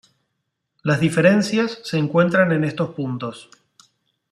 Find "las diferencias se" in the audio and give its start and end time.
0.81-1.99